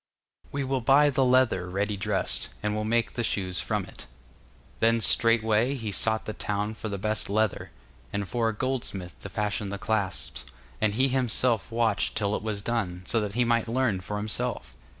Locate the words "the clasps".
9.69-10.45